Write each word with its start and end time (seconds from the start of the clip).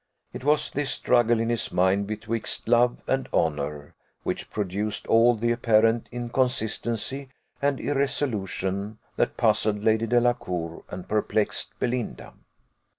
It 0.33 0.43
was 0.43 0.71
this 0.71 0.89
struggle 0.89 1.39
in 1.39 1.49
his 1.49 1.71
mind 1.71 2.07
betwixt 2.07 2.67
love 2.67 3.03
and 3.05 3.29
honour 3.31 3.93
which 4.23 4.49
produced 4.49 5.05
all 5.05 5.35
the 5.35 5.51
apparent 5.51 6.07
inconsistency 6.11 7.29
and 7.61 7.79
irresolution 7.79 8.97
that 9.17 9.37
puzzled 9.37 9.83
Lady 9.83 10.07
Delacour 10.07 10.81
and 10.89 11.07
perplexed 11.07 11.77
Belinda. 11.77 12.33